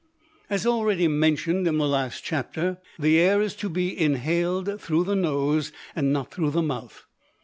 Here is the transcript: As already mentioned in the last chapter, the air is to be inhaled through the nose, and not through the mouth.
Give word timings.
As 0.49 0.65
already 0.65 1.07
mentioned 1.07 1.67
in 1.67 1.77
the 1.77 1.87
last 1.87 2.23
chapter, 2.23 2.79
the 2.97 3.19
air 3.19 3.39
is 3.39 3.53
to 3.57 3.69
be 3.69 3.95
inhaled 3.95 4.81
through 4.81 5.03
the 5.03 5.15
nose, 5.15 5.71
and 5.95 6.11
not 6.11 6.33
through 6.33 6.49
the 6.49 6.63
mouth. 6.63 7.05